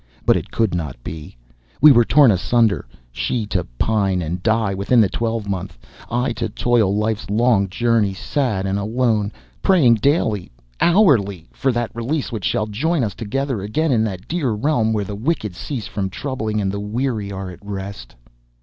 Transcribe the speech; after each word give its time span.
But 0.25 0.35
it 0.35 0.49
could 0.49 0.73
not 0.73 0.95
be. 1.03 1.37
We 1.79 1.91
were 1.91 2.03
torn 2.03 2.31
asunder, 2.31 2.87
she 3.11 3.45
to 3.45 3.63
pine 3.77 4.19
and 4.23 4.41
die 4.41 4.73
within 4.73 4.99
the 4.99 5.07
twelvemonth, 5.09 5.77
I 6.09 6.33
to 6.41 6.49
toil 6.49 6.97
life's 6.97 7.29
long 7.29 7.69
journey 7.69 8.15
sad 8.15 8.65
and 8.65 8.79
alone, 8.79 9.31
praying 9.61 9.97
daily, 10.01 10.49
hourly, 10.79 11.49
for 11.53 11.71
that 11.73 11.91
release 11.95 12.31
which 12.31 12.45
shall 12.45 12.65
join 12.65 13.03
us 13.03 13.13
together 13.13 13.61
again 13.61 13.91
in 13.91 14.03
that 14.05 14.27
dear 14.27 14.49
realm 14.53 14.91
where 14.91 15.05
the 15.05 15.13
wicked 15.13 15.55
cease 15.55 15.85
from 15.85 16.09
troubling 16.09 16.59
and 16.59 16.71
the 16.71 16.79
weary 16.79 17.31
are 17.31 17.51
at 17.51 17.63
rest. 17.63 18.15